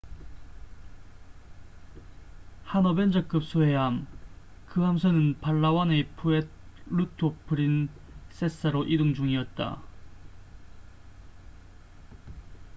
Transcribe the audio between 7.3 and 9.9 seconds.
프린세사로 이동 중이었다